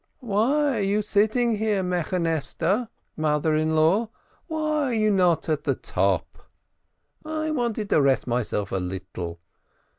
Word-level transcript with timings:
"Why 0.21 0.77
are 0.77 0.81
you 0.81 1.03
sitting 1.03 1.57
here, 1.59 1.83
Mechuteneste? 1.83 2.89
Why 4.47 4.69
are 4.71 4.93
you 4.93 5.11
not 5.11 5.47
at 5.47 5.63
the 5.63 5.75
top?" 5.75 6.49
"I 7.23 7.51
wanted 7.51 7.91
to 7.91 8.01
rest 8.01 8.25
myself 8.25 8.71
a 8.71 8.77
little." 8.77 9.39